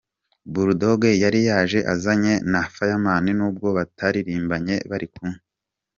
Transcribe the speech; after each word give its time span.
Bull 0.51 0.69
Dogg 0.81 1.03
yari 1.23 1.39
yaje 1.49 1.79
azanye 1.93 2.33
na 2.51 2.61
Firmaman 2.73 3.25
n'ubwo 3.37 3.67
bataririmbanye 3.77 4.75
bari 4.89 5.07
kumwe. 5.13 5.37